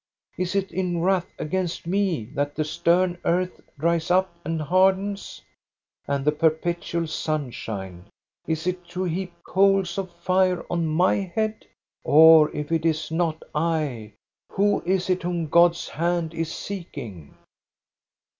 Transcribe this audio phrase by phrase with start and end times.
[0.35, 5.43] Is it in wrath against me that the stern earth dries up and hardens?—
[6.07, 8.05] and the perpetual sunshine,—
[8.47, 11.67] is it to heap coals of fire on my head?
[12.03, 14.13] Or if it is not I,
[14.51, 17.37] who is it whom God's hand is seeking?"